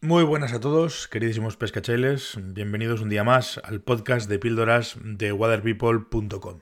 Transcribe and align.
Muy 0.00 0.22
buenas 0.22 0.52
a 0.52 0.60
todos, 0.60 1.08
queridísimos 1.08 1.56
pescachailes. 1.56 2.38
Bienvenidos 2.40 3.00
un 3.00 3.08
día 3.08 3.24
más 3.24 3.60
al 3.64 3.80
podcast 3.80 4.30
de 4.30 4.38
píldoras 4.38 4.96
de 5.02 5.32
waterpeople.com. 5.32 6.60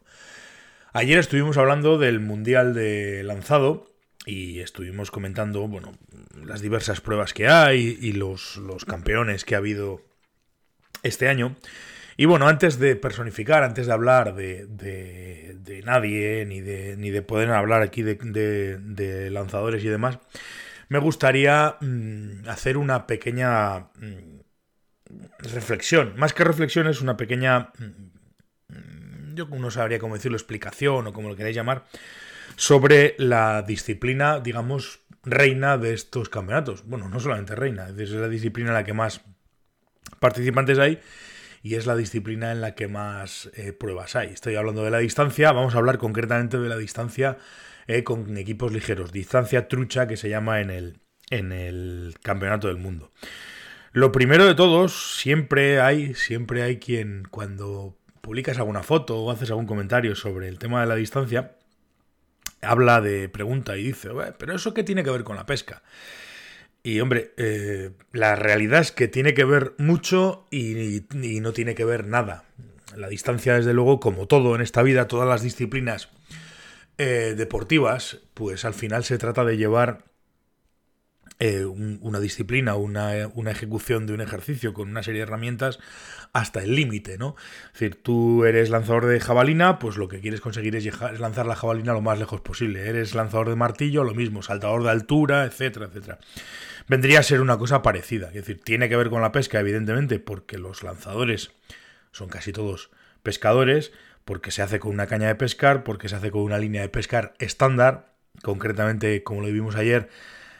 Ayer 0.94 1.18
estuvimos 1.18 1.58
hablando 1.58 1.98
del 1.98 2.20
Mundial 2.20 2.72
de 2.72 3.22
Lanzado 3.24 3.90
y 4.24 4.60
estuvimos 4.60 5.10
comentando, 5.10 5.68
bueno, 5.68 5.92
las 6.46 6.62
diversas 6.62 7.02
pruebas 7.02 7.34
que 7.34 7.46
hay 7.46 7.98
y 8.00 8.12
los, 8.12 8.56
los 8.56 8.86
campeones 8.86 9.44
que 9.44 9.54
ha 9.54 9.58
habido 9.58 10.00
este 11.02 11.28
año. 11.28 11.56
Y 12.16 12.24
bueno, 12.24 12.48
antes 12.48 12.78
de 12.78 12.96
personificar, 12.96 13.64
antes 13.64 13.86
de 13.86 13.92
hablar 13.92 14.34
de, 14.34 14.64
de, 14.66 15.82
nadie, 15.84 16.46
ni 16.46 16.62
de, 16.62 16.96
ni 16.96 17.10
de 17.10 17.20
poder 17.20 17.50
hablar 17.50 17.82
aquí 17.82 18.00
de, 18.00 18.14
de 18.78 19.30
lanzadores 19.30 19.84
y 19.84 19.88
demás, 19.88 20.20
me 20.88 20.98
gustaría 20.98 21.76
mm, 21.80 22.48
hacer 22.48 22.76
una 22.76 23.06
pequeña 23.06 23.90
mm, 23.94 24.40
reflexión. 25.38 26.14
Más 26.16 26.32
que 26.32 26.44
reflexión 26.44 26.86
es 26.86 27.00
una 27.00 27.16
pequeña, 27.16 27.70
mm, 27.78 29.34
yo 29.34 29.46
no 29.46 29.70
sabría 29.70 29.98
cómo 29.98 30.14
decirlo, 30.14 30.36
explicación 30.36 31.06
o 31.06 31.12
como 31.12 31.28
lo 31.28 31.36
queráis 31.36 31.56
llamar, 31.56 31.84
sobre 32.56 33.14
la 33.18 33.62
disciplina, 33.62 34.40
digamos, 34.40 35.00
reina 35.22 35.76
de 35.76 35.92
estos 35.92 36.28
campeonatos. 36.28 36.84
Bueno, 36.86 37.08
no 37.08 37.20
solamente 37.20 37.54
reina, 37.54 37.88
es 37.88 38.10
la 38.10 38.28
disciplina 38.28 38.70
en 38.70 38.74
la 38.74 38.84
que 38.84 38.92
más 38.92 39.22
participantes 40.20 40.78
hay 40.78 41.00
y 41.62 41.74
es 41.74 41.86
la 41.86 41.96
disciplina 41.96 42.52
en 42.52 42.60
la 42.60 42.74
que 42.76 42.86
más 42.86 43.50
eh, 43.54 43.72
pruebas 43.72 44.14
hay. 44.14 44.28
Estoy 44.28 44.54
hablando 44.54 44.84
de 44.84 44.90
la 44.92 44.98
distancia, 44.98 45.50
vamos 45.50 45.74
a 45.74 45.78
hablar 45.78 45.98
concretamente 45.98 46.58
de 46.58 46.68
la 46.68 46.76
distancia 46.76 47.38
eh, 47.86 48.04
con 48.04 48.36
equipos 48.36 48.72
ligeros. 48.72 49.12
Distancia 49.12 49.68
trucha 49.68 50.06
que 50.06 50.16
se 50.16 50.28
llama 50.28 50.60
en 50.60 50.70
el, 50.70 50.98
en 51.30 51.52
el 51.52 52.14
campeonato 52.22 52.68
del 52.68 52.78
mundo. 52.78 53.12
Lo 53.92 54.12
primero 54.12 54.44
de 54.44 54.54
todos, 54.54 55.16
siempre 55.16 55.80
hay, 55.80 56.14
siempre 56.14 56.62
hay 56.62 56.78
quien 56.78 57.26
cuando 57.30 57.96
publicas 58.20 58.58
alguna 58.58 58.82
foto 58.82 59.18
o 59.18 59.30
haces 59.30 59.50
algún 59.50 59.66
comentario 59.66 60.14
sobre 60.14 60.48
el 60.48 60.58
tema 60.58 60.80
de 60.80 60.86
la 60.86 60.96
distancia, 60.96 61.56
habla 62.60 63.00
de 63.00 63.28
pregunta 63.28 63.76
y 63.76 63.84
dice, 63.84 64.10
pero 64.38 64.54
eso 64.54 64.74
qué 64.74 64.82
tiene 64.82 65.04
que 65.04 65.10
ver 65.10 65.24
con 65.24 65.36
la 65.36 65.46
pesca. 65.46 65.82
Y 66.82 67.00
hombre, 67.00 67.32
eh, 67.36 67.92
la 68.12 68.36
realidad 68.36 68.80
es 68.80 68.92
que 68.92 69.08
tiene 69.08 69.34
que 69.34 69.44
ver 69.44 69.74
mucho 69.78 70.46
y, 70.50 70.98
y, 70.98 71.40
no 71.40 71.52
tiene 71.52 71.74
que 71.74 71.84
ver 71.84 72.06
nada. 72.06 72.44
La 72.96 73.08
distancia, 73.08 73.54
desde 73.54 73.72
luego, 73.72 73.98
como 73.98 74.26
todo 74.26 74.54
en 74.54 74.60
esta 74.60 74.82
vida, 74.82 75.08
todas 75.08 75.28
las 75.28 75.42
disciplinas 75.42 76.10
eh, 76.98 77.34
deportivas, 77.36 78.18
pues 78.34 78.64
al 78.64 78.74
final 78.74 79.04
se 79.04 79.18
trata 79.18 79.44
de 79.44 79.56
llevar 79.56 80.04
eh, 81.38 81.66
una 81.66 82.18
disciplina, 82.18 82.76
una, 82.76 83.28
una, 83.34 83.50
ejecución 83.50 84.06
de 84.06 84.14
un 84.14 84.22
ejercicio 84.22 84.72
con 84.72 84.88
una 84.88 85.02
serie 85.02 85.20
de 85.20 85.24
herramientas 85.24 85.78
hasta 86.32 86.62
el 86.62 86.74
límite, 86.74 87.18
¿no? 87.18 87.36
Es 87.66 87.72
decir, 87.74 88.02
tú 88.02 88.46
eres 88.46 88.70
lanzador 88.70 89.04
de 89.04 89.20
jabalina, 89.20 89.78
pues 89.78 89.98
lo 89.98 90.08
que 90.08 90.20
quieres 90.20 90.40
conseguir 90.40 90.74
es, 90.76 90.86
lanzar 91.20 91.44
la 91.44 91.54
jabalina 91.54 91.92
lo 91.92 92.00
más 92.00 92.18
lejos 92.18 92.40
posible. 92.40 92.88
Eres 92.88 93.14
lanzador 93.14 93.50
de 93.50 93.56
martillo, 93.56 94.02
lo 94.02 94.14
mismo, 94.14 94.42
saltador 94.42 94.82
de 94.82 94.90
altura, 94.90 95.44
etcétera, 95.44 95.86
etcétera. 95.86 96.18
Vendría 96.88 97.18
a 97.18 97.22
ser 97.22 97.42
una 97.42 97.58
cosa 97.58 97.82
parecida, 97.82 98.28
es 98.28 98.34
decir, 98.34 98.62
tiene 98.62 98.88
que 98.88 98.96
ver 98.96 99.10
con 99.10 99.20
la 99.20 99.32
pesca, 99.32 99.60
evidentemente, 99.60 100.18
porque 100.18 100.56
los 100.56 100.82
lanzadores 100.82 101.50
son 102.12 102.30
casi 102.30 102.52
todos 102.52 102.90
pescadores, 103.22 103.92
porque 104.26 104.50
se 104.50 104.60
hace 104.60 104.80
con 104.80 104.90
una 104.90 105.06
caña 105.06 105.28
de 105.28 105.36
pescar, 105.36 105.84
porque 105.84 106.08
se 106.08 106.16
hace 106.16 106.32
con 106.32 106.42
una 106.42 106.58
línea 106.58 106.82
de 106.82 106.88
pescar 106.88 107.34
estándar, 107.38 108.12
concretamente, 108.42 109.22
como 109.22 109.40
lo 109.40 109.46
vimos 109.46 109.76
ayer, 109.76 110.08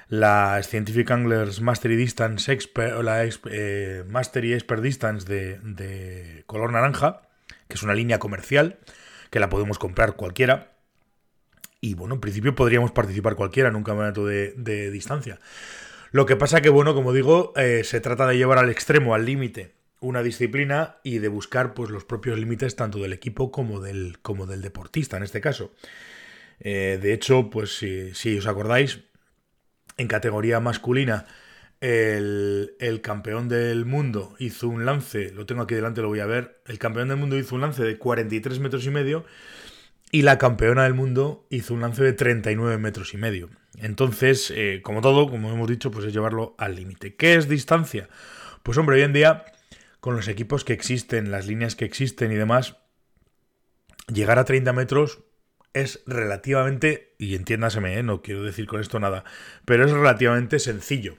la 0.09 0.63
Scientific 0.63 1.11
Anglers 1.11 1.61
Mastery 1.61 1.97
Distance 1.97 2.51
Expert, 2.53 3.03
la 3.03 3.29
eh, 3.51 4.05
Mastery 4.09 4.55
Expert 4.55 4.83
Distance 4.83 5.27
de, 5.27 6.45
color 6.47 6.73
naranja, 6.73 7.23
que 7.67 7.75
es 7.75 7.83
una 7.83 7.93
línea 7.93 8.21
comercial, 8.21 8.79
que 9.31 9.41
la 9.41 9.49
podemos 9.49 9.81
comprar 9.81 10.15
cualquiera. 10.15 10.73
Y 11.81 11.95
bueno, 11.95 12.15
en 12.15 12.21
principio 12.21 12.55
podríamos 12.55 12.93
participar 12.93 13.35
cualquiera 13.35 13.69
en 13.69 13.75
un 13.75 13.83
campeonato 13.83 14.25
de, 14.25 14.91
distancia. 14.93 15.41
Lo 16.13 16.25
que 16.25 16.37
pasa 16.37 16.61
que, 16.61 16.69
bueno, 16.69 16.95
como 16.95 17.13
digo, 17.13 17.53
eh, 17.57 17.83
se 17.83 18.01
trata 18.01 18.29
de 18.29 18.39
llevar 18.39 18.59
al 18.59 18.71
extremo, 18.71 19.17
al 19.17 19.27
límite, 19.27 19.76
una 20.01 20.23
disciplina 20.23 20.97
y 21.03 21.19
de 21.19 21.29
buscar 21.29 21.75
pues, 21.75 21.91
los 21.91 22.05
propios 22.05 22.39
límites 22.39 22.77
tanto 22.77 22.99
del 22.99 23.13
equipo 23.13 23.51
como 23.51 23.81
del, 23.81 24.19
como 24.21 24.47
del 24.47 24.63
deportista 24.63 25.17
en 25.17 25.23
este 25.23 25.41
caso. 25.41 25.73
Eh, 26.61 26.99
de 27.01 27.13
hecho, 27.13 27.51
pues 27.51 27.79
si, 27.79 28.39
os 28.39 28.47
acordáis, 28.47 29.01
en 29.97 30.09
categoría 30.09 30.61
masculina, 30.61 31.27
el, 31.81 32.75
el, 32.81 33.01
campeón 33.03 33.49
del 33.49 33.85
mundo 33.85 34.35
hizo 34.39 34.69
un 34.69 34.87
lance, 34.87 35.31
lo 35.33 35.45
tengo 35.45 35.63
aquí 35.63 35.75
delante, 35.75 36.01
lo 36.01 36.09
voy 36.09 36.21
a 36.21 36.27
ver, 36.27 36.61
el 36.67 36.79
campeón 36.79 37.09
del 37.09 37.19
mundo 37.19 37.37
hizo 37.37 37.55
un 37.55 37.61
lance 37.61 37.83
de 37.83 37.99
43 37.99 38.61
metros 38.61 38.87
y 38.87 38.91
medio 38.91 39.25
y 40.11 40.23
la 40.23 40.39
campeona 40.39 40.85
del 40.85 40.95
mundo 40.95 41.47
hizo 41.51 41.75
un 41.75 41.81
lance 41.81 42.03
de 42.03 42.13
39 42.13 42.79
metros 42.79 43.13
y 43.13 43.19
medio. 43.19 43.51
Entonces, 43.79 44.53
eh, 44.55 44.81
como 44.83 45.03
todo, 45.03 45.29
como 45.29 45.53
hemos 45.53 45.69
dicho, 45.69 45.91
pues 45.91 46.07
es 46.07 46.13
llevarlo 46.13 46.55
al 46.59 46.77
límite. 46.77 47.15
¿Qué 47.15 47.35
es 47.35 47.49
distancia? 47.49 48.09
Pues 48.63 48.79
hombre, 48.79 48.97
hoy 48.97 49.03
en 49.03 49.13
día 49.13 49.45
con 50.07 50.15
los 50.15 50.29
equipos 50.29 50.63
que 50.63 50.73
existen, 50.73 51.33
las 51.33 51.49
líneas 51.49 51.75
que 51.75 51.85
existen 51.85 52.31
y 52.31 52.37
demás, 52.37 52.77
llegar 54.07 54.39
a 54.39 54.45
30 54.45 54.73
metros 54.73 55.25
es 55.73 56.05
relativamente, 56.07 57.17
y 57.19 57.35
entiéndaseme, 57.35 57.99
¿eh? 57.99 58.05
no 58.05 58.23
quiero 58.23 58.45
decir 58.45 58.69
con 58.69 58.81
esto 58.81 59.01
nada, 59.01 59.25
pero 59.65 59.85
es 59.85 59.91
relativamente 59.91 60.61
sencillo. 60.61 61.17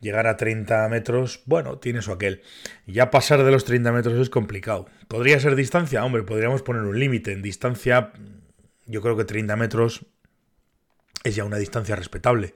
Llegar 0.00 0.26
a 0.26 0.36
30 0.36 0.88
metros, 0.88 1.44
bueno, 1.46 1.78
tiene 1.78 2.00
eso 2.00 2.10
aquel. 2.10 2.42
Ya 2.84 3.12
pasar 3.12 3.44
de 3.44 3.52
los 3.52 3.64
30 3.64 3.92
metros 3.92 4.18
es 4.18 4.28
complicado. 4.28 4.88
¿Podría 5.06 5.38
ser 5.38 5.54
distancia? 5.54 6.04
Hombre, 6.04 6.24
podríamos 6.24 6.62
poner 6.62 6.82
un 6.82 6.98
límite. 6.98 7.30
En 7.30 7.42
distancia, 7.42 8.12
yo 8.86 9.02
creo 9.02 9.16
que 9.16 9.24
30 9.24 9.54
metros 9.54 10.04
es 11.22 11.36
ya 11.36 11.44
una 11.44 11.58
distancia 11.58 11.94
respetable. 11.94 12.54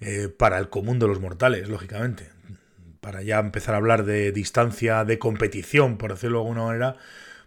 Eh, 0.00 0.28
para 0.28 0.58
el 0.58 0.68
común 0.68 0.98
de 0.98 1.08
los 1.08 1.18
mortales, 1.18 1.70
lógicamente 1.70 2.31
para 3.02 3.20
ya 3.20 3.40
empezar 3.40 3.74
a 3.74 3.78
hablar 3.78 4.04
de 4.04 4.30
distancia 4.30 5.04
de 5.04 5.18
competición, 5.18 5.98
por 5.98 6.12
decirlo 6.12 6.38
de 6.38 6.44
alguna 6.44 6.66
manera, 6.66 6.96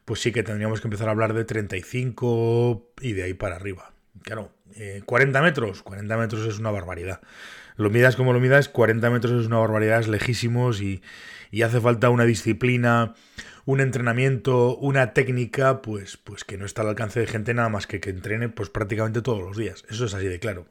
pues 0.04 0.20
sí 0.20 0.34
que 0.34 0.44
tendríamos 0.44 0.82
que 0.82 0.88
empezar 0.88 1.08
a 1.08 1.12
hablar 1.12 1.34
de 1.34 1.46
35 1.46 2.92
y 3.00 3.14
de 3.14 3.24
ahí 3.24 3.34
para 3.34 3.56
arriba. 3.56 3.94
Claro, 4.22 4.52
40 5.06 5.40
eh, 5.40 5.42
metros, 5.42 5.82
40 5.82 6.18
metros 6.18 6.46
es 6.46 6.60
una 6.60 6.72
barbaridad. 6.72 7.22
Lo 7.78 7.90
midas 7.90 8.18
como 8.18 8.34
lo 8.34 8.42
midas, 8.42 8.68
40 8.68 9.10
metros 9.10 9.42
es 9.42 9.48
una 9.48 9.58
barbaridad, 9.58 10.02
es 10.02 10.10
lejísimos 10.10 10.82
y, 10.82 11.02
y 11.52 11.62
hace 11.62 11.80
falta 11.80 12.10
una 12.10 12.26
disciplina, 12.26 13.14
un 13.64 13.80
entrenamiento, 13.80 14.76
una 14.76 15.14
técnica, 15.14 15.82
pues, 15.82 16.18
pues 16.18 16.44
que 16.44 16.58
no 16.58 16.66
está 16.66 16.82
al 16.82 16.90
alcance 16.90 17.22
de 17.22 17.28
gente 17.28 17.54
nada 17.54 17.70
más 17.70 17.88
que 17.88 18.02
que 18.02 18.10
entrene 18.10 18.50
pues 18.50 18.70
prácticamente 18.70 19.22
todos 19.22 19.42
los 19.42 19.56
días. 19.56 19.86
Eso 19.90 20.04
es 20.04 20.14
así 20.14 20.28
de 20.28 20.40
claro. 20.40 20.66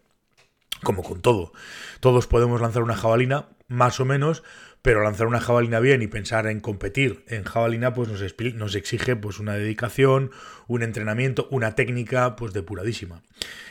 Como 0.82 1.02
con 1.02 1.22
todo. 1.22 1.52
Todos 2.00 2.26
podemos 2.26 2.60
lanzar 2.60 2.82
una 2.82 2.96
jabalina, 2.96 3.46
más 3.68 4.00
o 4.00 4.04
menos, 4.04 4.42
pero 4.82 5.02
lanzar 5.02 5.26
una 5.26 5.40
jabalina 5.40 5.80
bien 5.80 6.02
y 6.02 6.08
pensar 6.08 6.46
en 6.46 6.60
competir 6.60 7.24
en 7.28 7.44
jabalina 7.44 7.94
pues 7.94 8.10
nos, 8.10 8.74
exige 8.74 9.16
pues 9.16 9.38
una 9.38 9.54
dedicación, 9.54 10.30
un 10.66 10.82
entrenamiento, 10.82 11.48
una 11.50 11.74
técnica 11.74 12.36
pues 12.36 12.52
depuradísima. 12.52 13.22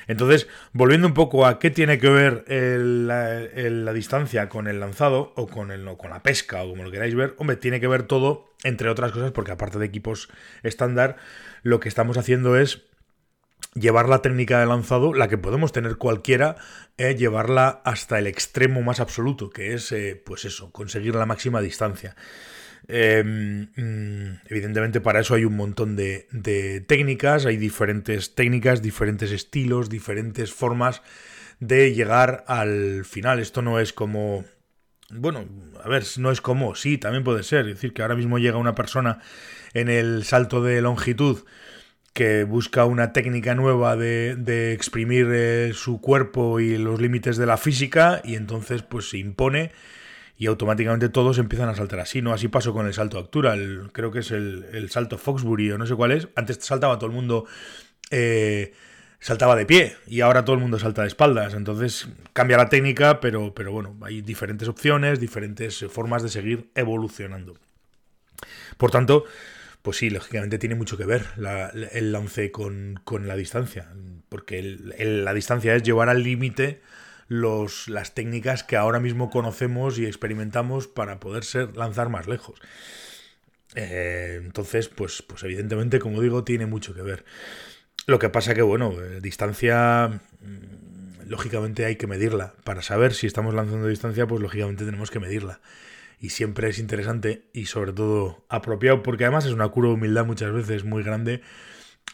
Entonces, 0.07 0.47
volviendo 0.71 1.07
un 1.07 1.13
poco 1.13 1.45
a 1.45 1.59
qué 1.59 1.69
tiene 1.69 1.99
que 1.99 2.09
ver 2.09 2.45
la, 2.47 3.93
distancia 3.93 4.49
con 4.49 4.67
el 4.67 4.79
lanzado 4.79 5.33
o 5.35 5.47
con, 5.47 5.69
el, 5.71 5.85
con 5.97 6.09
la 6.09 6.23
pesca 6.23 6.63
o 6.63 6.71
como 6.71 6.83
lo 6.83 6.89
queráis 6.91 7.13
ver, 7.13 7.35
hombre, 7.37 7.57
tiene 7.57 7.79
que 7.79 7.87
ver 7.87 8.03
todo, 8.03 8.49
entre 8.63 8.89
otras 8.89 9.11
cosas, 9.11 9.31
porque 9.31 9.51
aparte 9.51 9.77
de 9.77 9.85
equipos 9.85 10.29
estándar, 10.63 11.17
lo 11.61 11.79
que 11.79 11.89
estamos 11.89 12.17
haciendo 12.17 12.57
es 12.57 12.87
llevar 13.73 14.09
la 14.09 14.21
técnica 14.21 14.59
de 14.59 14.65
lanzado, 14.65 15.13
la 15.13 15.27
que 15.27 15.37
podemos 15.37 15.71
tener 15.71 15.97
cualquiera, 15.97 16.55
es 16.97 17.17
llevarla 17.17 17.81
hasta 17.85 18.19
el 18.19 18.27
extremo 18.27 18.81
más 18.81 18.99
absoluto, 18.99 19.49
que 19.49 19.73
es, 19.73 19.91
eh, 19.91 20.21
pues 20.23 20.45
eso, 20.45 20.71
conseguir 20.71 21.15
la 21.15 21.25
máxima 21.25 21.61
distancia. 21.61 22.15
Em, 22.87 23.69
mm, 23.75 24.41
evidentemente 24.49 24.99
para 24.99 25.21
eso 25.21 25.35
hay 25.35 25.45
un 25.45 25.55
montón 25.55 25.95
de, 25.95 26.27
de, 26.31 26.81
técnicas, 26.81 27.45
hay 27.45 27.57
diferentes 27.57 28.35
técnicas, 28.35 28.81
diferentes 28.81 29.31
estilos, 29.31 29.89
diferentes 29.89 30.53
formas 30.53 31.01
de 31.59 31.93
llegar 31.93 32.43
al 32.47 33.05
final. 33.05 33.39
Esto 33.39 33.61
no 33.61 33.79
es 33.79 33.93
como... 33.93 34.45
Bueno, 35.09 35.45
a 35.83 35.87
ver, 35.87 36.03
no 36.17 36.31
es 36.31 36.41
como, 36.41 36.75
sí, 36.75 36.97
también 36.97 37.23
puede 37.23 37.43
ser. 37.43 37.67
Es 37.67 37.75
decir, 37.75 37.93
que 37.93 38.01
ahora 38.01 38.15
mismo 38.15 38.39
llega 38.39 38.57
una 38.57 38.75
persona 38.75 39.19
en 39.73 39.89
el 39.89 40.23
salto 40.23 40.61
de 40.63 40.81
longitud 40.81 41.45
que 42.13 42.43
busca 42.43 42.85
una 42.85 43.11
técnica 43.11 43.55
nueva 43.55 43.95
de, 43.95 44.73
exprimir 44.73 45.27
eh, 45.31 45.71
su 45.73 45.99
cuerpo 45.99 46.59
y 46.59 46.77
los 46.77 47.01
límites 47.01 47.37
de 47.37 47.47
la 47.47 47.57
física 47.57 48.21
y 48.23 48.35
entonces 48.35 48.83
pues 48.83 49.09
se 49.09 49.17
impone 49.17 49.71
y 50.37 50.45
automáticamente 50.45 51.09
todos 51.09 51.39
empiezan 51.39 51.69
a 51.69 51.75
saltar 51.75 51.99
así, 51.99 52.21
¿no? 52.21 52.33
Así 52.33 52.47
pasó 52.47 52.73
con 52.73 52.85
el 52.85 52.93
salto 52.93 53.17
de 53.17 53.23
altura, 53.23 53.55
creo 53.91 54.11
que 54.11 54.19
es 54.19 54.31
el, 54.31 54.87
salto 54.89 55.17
Foxbury 55.17 55.71
o 55.71 55.77
no 55.77 55.85
sé 55.85 55.95
cuál 55.95 56.11
es. 56.11 56.27
Antes 56.35 56.59
saltaba 56.61 56.97
todo 56.97 57.07
el 57.07 57.15
mundo 57.15 57.45
eh, 58.11 58.73
saltaba 59.19 59.55
de 59.55 59.65
pie 59.65 59.95
y 60.05 60.19
ahora 60.19 60.43
todo 60.43 60.55
el 60.55 60.61
mundo 60.61 60.77
salta 60.77 61.01
de 61.01 61.07
espaldas. 61.07 61.53
Entonces 61.53 62.09
cambia 62.33 62.57
la 62.57 62.69
técnica, 62.69 63.19
pero, 63.21 63.53
pero 63.55 63.71
bueno, 63.71 63.95
hay 64.01 64.21
diferentes 64.21 64.67
opciones, 64.67 65.19
diferentes 65.19 65.85
formas 65.89 66.21
de 66.21 66.29
seguir 66.29 66.69
evolucionando. 66.75 67.55
Por 68.77 68.91
tanto, 68.91 69.25
pues 69.83 69.97
sí, 69.97 70.09
lógicamente 70.09 70.57
tiene 70.57 70.75
mucho 70.75 70.97
que 70.97 71.05
ver 71.05 71.25
el 71.91 72.13
lance 72.13 72.51
con, 72.51 73.01
la 73.05 73.35
distancia, 73.35 73.89
porque 74.29 74.63
la 74.63 75.33
distancia 75.33 75.75
es 75.75 75.83
llevar 75.83 76.09
al 76.09 76.23
límite 76.23 76.81
las 77.27 78.13
técnicas 78.13 78.63
que 78.63 78.77
ahora 78.77 78.99
mismo 78.99 79.29
conocemos 79.29 79.99
y 79.99 80.05
experimentamos 80.05 80.87
para 80.87 81.19
poder 81.19 81.43
ser, 81.43 81.75
lanzar 81.75 82.09
más 82.09 82.27
lejos. 82.27 82.59
Eh, 83.75 84.39
entonces, 84.41 84.87
pues, 84.87 85.21
pues 85.21 85.43
evidentemente, 85.43 85.99
como 85.99 86.21
digo, 86.21 86.45
tiene 86.45 86.65
mucho 86.65 86.93
que 86.93 87.01
ver. 87.01 87.25
Lo 88.05 88.19
que 88.19 88.29
pasa 88.29 88.53
que, 88.53 88.61
bueno, 88.61 88.93
eh, 89.01 89.19
distancia, 89.21 90.21
mm, 90.41 91.27
lógicamente 91.29 91.85
hay 91.85 91.97
que 91.97 92.07
medirla. 92.07 92.53
Para 92.63 92.81
saber 92.81 93.13
si 93.13 93.27
estamos 93.27 93.53
lanzando 93.53 93.87
distancia, 93.87 94.27
pues 94.27 94.41
lógicamente 94.41 94.85
tenemos 94.85 95.11
que 95.11 95.19
medirla. 95.19 95.59
Y 96.23 96.29
siempre 96.29 96.69
es 96.69 96.79
interesante 96.79 97.49
y 97.51 97.65
sobre 97.65 97.91
todo 97.91 98.45
apropiado, 98.47 99.03
porque 99.03 99.25
además 99.25 99.43
es 99.43 99.51
una 99.51 99.67
cura 99.67 99.89
de 99.89 99.95
humildad 99.95 100.25
muchas 100.25 100.53
veces 100.53 100.85
muy 100.85 101.03
grande 101.03 101.41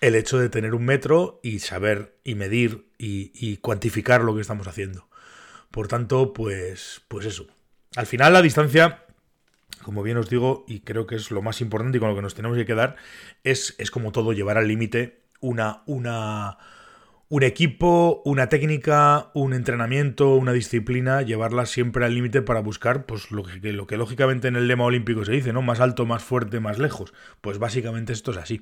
el 0.01 0.15
hecho 0.15 0.39
de 0.39 0.49
tener 0.49 0.73
un 0.73 0.83
metro 0.83 1.39
y 1.43 1.59
saber 1.59 2.17
y 2.23 2.33
medir 2.33 2.89
y, 2.97 3.57
cuantificar 3.57 4.23
lo 4.23 4.33
que 4.33 4.41
estamos 4.41 4.65
haciendo. 4.65 5.07
Por 5.69 5.87
tanto, 5.87 6.33
pues, 6.33 7.03
pues 7.07 7.27
eso. 7.27 7.45
Al 7.95 8.07
final 8.07 8.33
la 8.33 8.41
distancia 8.41 9.05
como 9.83 10.01
bien 10.01 10.17
os 10.17 10.27
digo, 10.27 10.65
y 10.67 10.79
creo 10.79 11.05
que 11.05 11.13
es 11.13 11.29
lo 11.29 11.43
más 11.43 11.61
importante 11.61 11.99
y 11.99 12.01
con 12.01 12.09
lo 12.09 12.15
que 12.15 12.23
nos 12.23 12.33
tenemos 12.33 12.57
que 12.57 12.65
quedar, 12.65 12.95
es, 13.43 13.75
es 13.77 13.91
como 13.91 14.11
todo 14.11 14.33
llevar 14.33 14.57
al 14.57 14.67
límite 14.67 15.21
una, 15.39 15.83
una, 15.85 16.57
un 17.29 17.43
equipo, 17.43 18.23
una 18.25 18.49
técnica, 18.49 19.29
un 19.35 19.53
entrenamiento, 19.53 20.33
una 20.33 20.51
disciplina, 20.51 21.21
llevarla 21.21 21.67
siempre 21.67 22.03
al 22.03 22.15
límite 22.15 22.41
para 22.41 22.59
buscar 22.59 23.05
pues, 23.05 23.29
lo, 23.29 23.43
que, 23.43 23.71
lo 23.71 23.85
que 23.85 23.97
lógicamente 23.97 24.47
en 24.47 24.55
el 24.55 24.67
lema 24.67 24.85
olímpico 24.85 25.23
se 25.23 25.33
dice, 25.33 25.53
¿no? 25.53 25.61
Más 25.61 25.79
alto, 25.79 26.07
más 26.07 26.23
fuerte, 26.23 26.59
más 26.59 26.79
lejos. 26.79 27.13
Pues 27.41 27.59
básicamente 27.59 28.13
esto 28.13 28.31
es 28.31 28.37
así. 28.37 28.61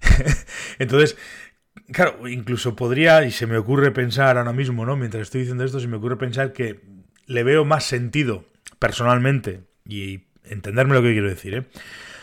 Entonces, 0.80 1.16
claro, 1.92 2.26
incluso 2.26 2.74
podría, 2.74 3.24
y 3.24 3.30
se 3.30 3.46
me 3.46 3.56
ocurre 3.56 3.92
pensar 3.92 4.36
ahora 4.36 4.52
mismo, 4.52 4.84
¿no? 4.84 4.96
Mientras 4.96 5.22
estoy 5.22 5.42
diciendo 5.42 5.62
esto, 5.62 5.78
se 5.78 5.86
me 5.86 5.96
ocurre 5.96 6.16
pensar 6.16 6.52
que 6.52 6.80
le 7.26 7.44
veo 7.44 7.64
más 7.64 7.84
sentido, 7.84 8.44
personalmente, 8.80 9.60
y 9.86 10.24
entenderme 10.44 10.94
lo 10.94 11.02
que 11.02 11.12
quiero 11.12 11.28
decir, 11.28 11.54
¿eh? 11.54 11.64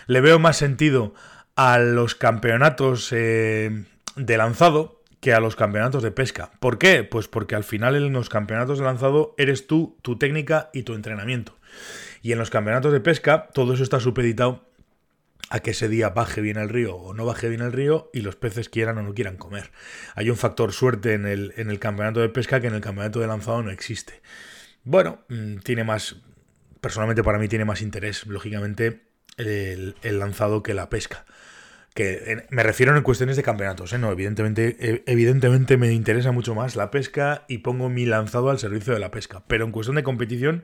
Le 0.08 0.20
veo 0.20 0.40
más 0.40 0.58
sentido 0.58 1.14
a 1.56 1.80
los 1.80 2.16
campeonatos 2.16 3.14
eh, 3.14 3.86
de 4.18 4.38
lanzado 4.38 4.99
que 5.20 5.34
a 5.34 5.40
los 5.40 5.56
campeonatos 5.56 6.04
de 6.04 6.12
pesca. 6.12 6.52
¿Por 6.60 6.78
qué? 6.78 7.04
Pues 7.04 7.28
porque 7.28 7.56
al 7.56 7.64
final 7.64 7.96
en 7.96 8.14
los 8.14 8.30
campeonatos 8.30 8.80
de 8.80 8.86
lanzado 8.86 9.36
eres 9.38 9.68
tú, 9.68 9.98
tu 10.02 10.18
técnica 10.18 10.70
y 10.74 10.84
tu 10.84 10.94
entrenamiento. 10.94 11.58
Y 12.22 12.32
en 12.32 12.40
los 12.40 12.50
campeonatos 12.50 12.94
de 12.94 13.00
pesca 13.00 13.50
todo 13.54 13.74
eso 13.74 13.84
está 13.84 14.00
supeditado 14.00 14.66
a 15.50 15.62
que 15.62 15.72
ese 15.72 15.90
día 15.90 16.10
baje 16.10 16.42
bien 16.42 16.58
el 16.58 16.70
río 16.70 16.96
o 16.96 17.14
no 17.14 17.26
baje 17.26 17.50
bien 17.50 17.62
el 17.62 17.74
río 17.74 18.10
y 18.14 18.22
los 18.22 18.36
peces 18.36 18.70
quieran 18.70 18.98
o 18.98 19.02
no 19.02 19.14
quieran 19.14 19.38
comer. 19.38 19.72
Hay 20.16 20.30
un 20.30 20.38
factor 20.38 20.72
suerte 20.72 21.14
en 21.14 21.26
el, 21.26 21.54
en 21.58 21.70
el 21.70 21.80
campeonato 21.80 22.20
de 22.20 22.30
pesca 22.30 22.62
que 22.62 22.68
en 22.68 22.76
el 22.76 22.82
campeonato 22.82 23.20
de 23.20 23.28
lanzado 23.28 23.62
no 23.64 23.72
existe. 23.72 24.22
Bueno, 24.84 25.26
mm, 25.28 25.58
tiene 25.58 25.84
más, 25.84 26.18
personalmente 26.82 27.24
para 27.24 27.40
mí 27.40 27.48
tiene 27.48 27.66
más 27.66 27.82
interés, 27.82 28.26
lógicamente, 28.28 29.02
el, 29.38 29.96
el 30.04 30.20
lanzado 30.20 30.64
que 30.64 30.74
la 30.74 30.90
pesca 30.90 31.26
que 31.94 32.46
me 32.50 32.64
refiero 32.64 32.96
en 32.96 33.04
cuestiones 33.04 33.36
de 33.36 33.44
campeonatos, 33.44 33.94
¿eh? 33.94 33.98
no, 33.98 34.12
evidentemente, 34.12 34.78
e, 34.80 35.04
evidentemente 35.06 35.78
me 35.78 35.92
interesa 35.92 36.32
mucho 36.32 36.56
más 36.56 36.76
la 36.76 36.92
pesca 36.92 37.46
y 37.48 37.60
pongo 37.60 37.90
mi 37.90 38.06
lanzado 38.06 38.50
al 38.50 38.60
servicio 38.60 38.94
de 38.94 39.00
la 39.00 39.12
pesca, 39.12 39.44
pero 39.48 39.66
en 39.66 39.72
cuestión 39.72 39.96
de 39.96 40.04
competición 40.04 40.64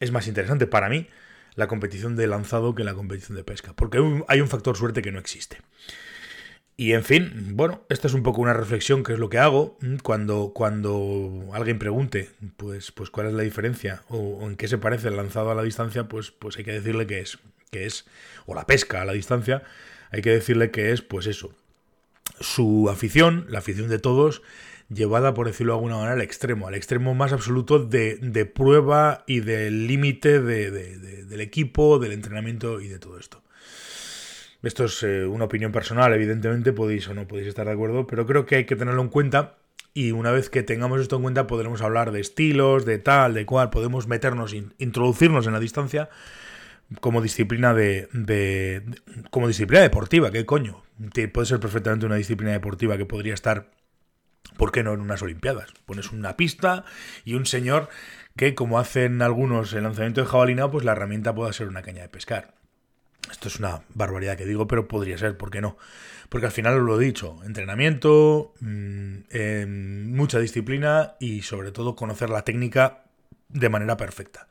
es 0.00 0.12
más 0.12 0.26
interesante 0.26 0.66
para 0.66 0.88
mí 0.88 1.08
la 1.54 1.68
competición 1.68 2.16
de 2.16 2.26
lanzado 2.26 2.74
que 2.74 2.84
la 2.84 2.94
competición 2.94 3.36
de 3.36 3.44
pesca, 3.44 3.72
porque 3.74 3.98
hay 4.28 4.40
un 4.40 4.48
factor 4.48 4.76
suerte 4.76 5.02
que 5.02 5.12
no 5.12 5.18
existe. 5.18 5.58
Y 6.80 6.94
en 6.94 7.04
fin, 7.04 7.50
bueno, 7.56 7.82
esta 7.90 8.08
es 8.08 8.14
un 8.14 8.22
poco 8.22 8.40
una 8.40 8.54
reflexión 8.54 9.04
que 9.04 9.12
es 9.12 9.18
lo 9.18 9.28
que 9.28 9.36
hago 9.36 9.76
cuando, 10.02 10.52
cuando 10.54 11.50
alguien 11.52 11.78
pregunte, 11.78 12.30
pues, 12.56 12.90
pues 12.90 13.10
cuál 13.10 13.26
es 13.26 13.34
la 13.34 13.42
diferencia 13.42 14.02
o, 14.08 14.48
en 14.48 14.56
qué 14.56 14.66
se 14.66 14.78
parece 14.78 15.08
el 15.08 15.16
lanzado 15.18 15.50
a 15.50 15.54
la 15.54 15.62
distancia, 15.62 16.08
pues, 16.08 16.30
pues 16.30 16.56
hay 16.56 16.64
que 16.64 16.72
decirle 16.72 17.06
que 17.06 17.20
es, 17.20 17.38
que 17.70 17.86
es, 17.86 18.04
o 18.46 18.54
la 18.54 18.66
pesca 18.66 19.00
a 19.00 19.04
la 19.04 19.12
distancia, 19.12 19.62
hay 20.10 20.22
que 20.22 20.30
decirle 20.30 20.70
que 20.70 20.90
es, 20.90 21.02
pues 21.02 21.26
eso, 21.26 21.54
su 22.40 22.88
afición, 22.90 23.46
la 23.48 23.60
afición 23.60 23.88
de 23.88 24.00
todos, 24.00 24.42
llevada, 24.88 25.34
por 25.34 25.46
decirlo 25.46 25.74
de 25.74 25.76
alguna 25.78 25.96
manera, 25.96 26.14
al 26.14 26.20
extremo, 26.20 26.66
al 26.66 26.74
extremo 26.74 27.14
más 27.14 27.32
absoluto 27.32 27.78
de, 27.78 28.52
prueba 28.52 29.22
y 29.28 29.40
del 29.40 29.86
límite 29.86 30.40
del 30.40 31.40
equipo, 31.40 32.00
del 32.00 32.12
entrenamiento 32.12 32.80
y 32.80 32.88
de 32.88 32.98
todo 32.98 33.18
esto. 33.18 33.42
Esto 34.62 34.84
es 34.84 35.02
eh, 35.04 35.24
una 35.24 35.44
opinión 35.44 35.72
personal, 35.72 36.12
evidentemente 36.12 36.72
podéis 36.72 37.08
o 37.08 37.14
no 37.14 37.26
podéis 37.26 37.48
estar 37.48 37.66
de 37.66 37.72
acuerdo, 37.72 38.06
pero 38.06 38.26
creo 38.26 38.44
que 38.44 38.56
hay 38.56 38.64
que 38.66 38.76
tenerlo 38.76 39.00
en 39.00 39.08
cuenta 39.08 39.56
y 39.94 40.10
una 40.10 40.32
vez 40.32 40.50
que 40.50 40.62
tengamos 40.62 41.00
esto 41.00 41.16
en 41.16 41.22
cuenta 41.22 41.46
podremos 41.46 41.80
hablar 41.80 42.10
de 42.10 42.20
estilos, 42.20 42.84
de 42.84 42.98
tal, 42.98 43.32
de 43.32 43.46
cual, 43.46 43.70
podemos 43.70 44.06
meternos, 44.06 44.54
introducirnos 44.78 45.46
en 45.46 45.54
la 45.54 45.60
distancia 45.60 46.10
como 46.98 47.22
disciplina 47.22 47.72
de, 47.72 48.08
como 49.30 49.46
disciplina 49.46 49.82
deportiva, 49.82 50.30
¿qué 50.30 50.44
coño? 50.44 50.82
Puede 51.32 51.46
ser 51.46 51.60
perfectamente 51.60 52.06
una 52.06 52.16
disciplina 52.16 52.52
deportiva 52.52 52.96
que 52.96 53.06
podría 53.06 53.34
estar, 53.34 53.70
¿por 54.56 54.72
qué 54.72 54.82
no 54.82 54.92
en 54.92 55.00
unas 55.00 55.22
Olimpiadas? 55.22 55.70
Pones 55.86 56.10
una 56.10 56.36
pista 56.36 56.84
y 57.24 57.34
un 57.34 57.46
señor 57.46 57.88
que, 58.36 58.54
como 58.54 58.78
hacen 58.78 59.22
algunos 59.22 59.72
el 59.72 59.84
lanzamiento 59.84 60.20
de 60.20 60.26
jabalina, 60.26 60.70
pues 60.70 60.84
la 60.84 60.92
herramienta 60.92 61.34
pueda 61.34 61.52
ser 61.52 61.68
una 61.68 61.82
caña 61.82 62.02
de 62.02 62.08
pescar. 62.08 62.54
Esto 63.30 63.48
es 63.48 63.56
una 63.56 63.82
barbaridad 63.94 64.36
que 64.36 64.46
digo, 64.46 64.66
pero 64.66 64.88
podría 64.88 65.16
ser, 65.16 65.36
¿por 65.36 65.50
qué 65.50 65.60
no? 65.60 65.76
Porque 66.28 66.46
al 66.46 66.52
final 66.52 66.78
lo 66.78 67.00
he 67.00 67.04
dicho, 67.04 67.38
entrenamiento, 67.44 68.54
mm, 68.60 69.16
em, 69.30 70.12
mucha 70.12 70.40
disciplina 70.40 71.14
y 71.20 71.42
sobre 71.42 71.70
todo 71.70 71.94
conocer 71.94 72.30
la 72.30 72.42
técnica 72.42 73.04
de 73.48 73.68
manera 73.68 73.96
perfecta. 73.96 74.48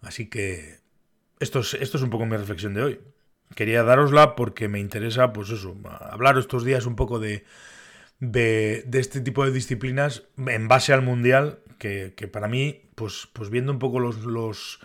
Así 0.00 0.28
que 0.28 0.85
esto 1.40 1.60
es, 1.60 1.74
esto 1.74 1.96
es 1.96 2.02
un 2.02 2.10
poco 2.10 2.26
mi 2.26 2.36
reflexión 2.36 2.74
de 2.74 2.82
hoy. 2.82 3.00
Quería 3.54 3.82
darosla 3.82 4.34
porque 4.34 4.68
me 4.68 4.80
interesa, 4.80 5.32
pues 5.32 5.50
eso, 5.50 5.76
hablar 6.00 6.36
estos 6.38 6.64
días 6.64 6.86
un 6.86 6.96
poco 6.96 7.18
de, 7.18 7.44
de, 8.18 8.84
este 8.92 9.20
tipo 9.20 9.44
de 9.44 9.52
disciplinas 9.52 10.24
en 10.36 10.68
base 10.68 10.92
al 10.92 11.02
mundial, 11.02 11.60
que, 11.78 12.10
para 12.32 12.48
mí, 12.48 12.82
pues, 12.94 13.28
pues 13.32 13.50
viendo 13.50 13.70
un 13.70 13.78
poco 13.78 14.00
los, 14.00 14.24
los, 14.24 14.80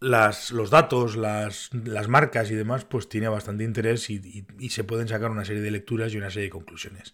las, 0.00 0.52
los 0.52 0.70
datos, 0.70 1.16
las, 1.16 1.68
las, 1.74 2.08
marcas 2.08 2.50
y 2.50 2.54
demás, 2.54 2.84
pues 2.84 3.08
tiene 3.08 3.28
bastante 3.28 3.64
interés 3.64 4.08
y, 4.08 4.46
y, 4.58 4.70
se 4.70 4.84
pueden 4.84 5.08
sacar 5.08 5.30
una 5.30 5.44
serie 5.44 5.60
de 5.60 5.70
lecturas 5.70 6.14
y 6.14 6.16
una 6.16 6.30
serie 6.30 6.44
de 6.44 6.50
conclusiones. 6.50 7.12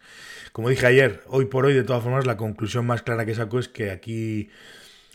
Como 0.53 0.69
dije 0.69 0.87
ayer, 0.87 1.23
hoy 1.27 1.47
por 1.47 1.67
hoy, 1.67 1.75
de 1.75 1.85
todas 1.85 2.05
formas, 2.05 2.27
la 2.27 2.37
conclusión 2.37 2.87
más 2.87 3.03
clara 3.03 3.27
que 3.27 3.35
saco 3.35 3.59
es 3.59 3.69
que 3.69 3.91
aquí 3.91 4.51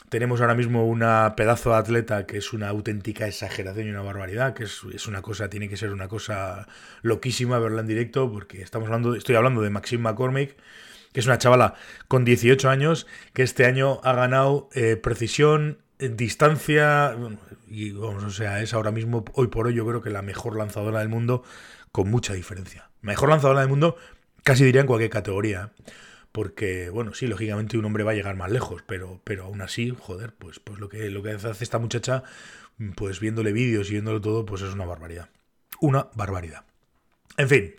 tenemos 0.09 0.39
ahora 0.41 0.55
mismo 0.55 0.87
una 0.87 1.35
pedazo 1.35 1.71
de 1.71 1.77
atleta 1.77 2.25
que 2.25 2.37
es 2.37 2.53
una 2.53 2.69
auténtica 2.69 3.27
exageración 3.27 3.87
y 3.87 3.89
una 3.89 4.01
barbaridad, 4.01 4.53
que 4.53 4.63
es, 4.63 5.07
una 5.07 5.21
cosa, 5.21 5.49
tiene 5.49 5.67
que 5.67 5.77
ser 5.77 5.91
una 5.91 6.07
cosa 6.07 6.67
loquísima 7.01 7.59
verla 7.59 7.81
en 7.81 7.87
directo, 7.87 8.31
porque 8.31 8.61
estamos 8.61 8.87
hablando, 8.87 9.15
estoy 9.15 9.35
hablando 9.35 9.61
de 9.61 9.69
Maxime 9.69 10.03
McCormick, 10.03 10.55
que 11.11 11.19
es 11.19 11.25
una 11.25 11.37
chavala 11.37 11.75
con 12.07 12.23
18 12.23 12.69
años, 12.69 13.07
que 13.33 13.43
este 13.43 13.65
año 13.65 13.99
ha 14.03 14.13
ganado 14.13 14.69
eh, 14.73 14.95
precisión, 14.95 15.79
distancia, 15.99 17.15
y 17.67 17.91
vamos, 17.91 18.23
o 18.23 18.29
sea, 18.29 18.61
es 18.61 18.73
ahora 18.73 18.91
mismo, 18.91 19.25
hoy 19.33 19.47
por 19.47 19.67
hoy, 19.67 19.73
yo 19.73 19.85
creo 19.85 20.01
que 20.01 20.09
la 20.09 20.21
mejor 20.21 20.55
lanzadora 20.55 20.99
del 20.99 21.09
mundo, 21.09 21.43
con 21.91 22.09
mucha 22.09 22.33
diferencia. 22.33 22.89
Mejor 23.01 23.29
lanzadora 23.29 23.61
del 23.61 23.69
mundo, 23.69 23.97
casi 24.43 24.63
diría 24.63 24.81
en 24.81 24.87
cualquier 24.87 25.09
categoría. 25.09 25.71
¿eh? 25.75 25.91
Porque, 26.37 26.91
bueno, 26.91 27.15
sí, 27.15 27.25
lógicamente 27.25 27.79
un 27.79 27.85
hombre 27.85 28.03
va 28.03 28.11
a 28.11 28.13
llegar 28.13 28.35
más 28.35 28.51
lejos, 28.51 28.83
pero, 28.85 29.19
pero 29.23 29.45
aún 29.45 29.59
así, 29.63 29.91
joder, 29.99 30.35
pues, 30.37 30.59
pues 30.59 30.79
lo, 30.79 30.87
que, 30.87 31.09
lo 31.09 31.23
que 31.23 31.31
hace 31.31 31.63
esta 31.63 31.79
muchacha, 31.79 32.21
pues 32.95 33.19
viéndole 33.19 33.51
vídeos 33.51 33.89
y 33.89 33.93
viéndolo 33.93 34.21
todo, 34.21 34.45
pues 34.45 34.61
es 34.61 34.71
una 34.71 34.85
barbaridad. 34.85 35.29
Una 35.81 36.09
barbaridad. 36.13 36.63
En 37.37 37.49
fin, 37.49 37.73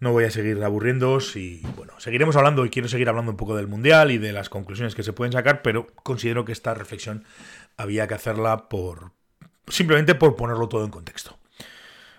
no 0.00 0.10
voy 0.10 0.24
a 0.24 0.32
seguir 0.32 0.60
aburriéndoos 0.64 1.36
y, 1.36 1.62
bueno, 1.76 1.92
seguiremos 1.98 2.34
hablando 2.34 2.66
y 2.66 2.70
quiero 2.70 2.88
seguir 2.88 3.08
hablando 3.08 3.30
un 3.30 3.36
poco 3.36 3.54
del 3.54 3.68
Mundial 3.68 4.10
y 4.10 4.18
de 4.18 4.32
las 4.32 4.48
conclusiones 4.48 4.96
que 4.96 5.04
se 5.04 5.12
pueden 5.12 5.30
sacar, 5.30 5.62
pero 5.62 5.86
considero 6.02 6.44
que 6.44 6.50
esta 6.50 6.74
reflexión 6.74 7.22
había 7.76 8.08
que 8.08 8.14
hacerla 8.14 8.68
por... 8.68 9.12
simplemente 9.68 10.16
por 10.16 10.34
ponerlo 10.34 10.68
todo 10.68 10.84
en 10.84 10.90
contexto. 10.90 11.38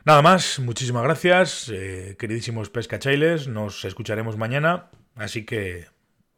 Nada 0.06 0.22
más, 0.22 0.60
muchísimas 0.60 1.04
gracias, 1.04 1.68
eh, 1.74 2.16
queridísimos 2.18 2.70
pescachailes, 2.70 3.50
nos 3.50 3.84
escucharemos 3.84 4.38
mañana 4.38 4.92
Así 5.18 5.46
que 5.46 5.88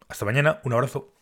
hasta 0.10 0.26
mañana, 0.26 0.62
un 0.66 0.74
abrazo. 0.74 1.14